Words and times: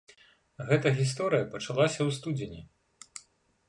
Гэта 0.71 0.87
гісторыя 1.01 1.49
пачалася 1.53 1.97
ў 2.07 2.19
студзені. 2.19 2.61